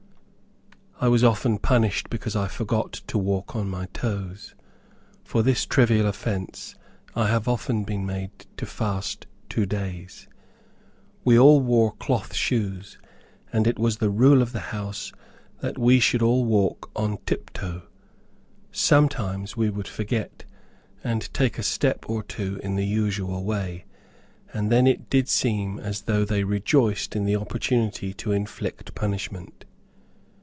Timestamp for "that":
15.61-15.79